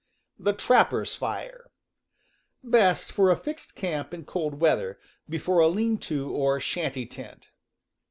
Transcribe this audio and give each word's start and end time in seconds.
The 0.39 0.53
Trapper's 0.53 1.13
Fire.— 1.13 1.69
Best 2.63 3.11
for 3.11 3.29
a 3.29 3.37
fixed 3.37 3.75
camp 3.75 4.15
in 4.15 4.25
cold 4.25 4.59
weather, 4.59 4.97
before 5.29 5.59
a 5.59 5.67
lean 5.67 5.99
to 5.99 6.31
or 6.31 6.59
shanty 6.59 7.05
tent. 7.05 7.51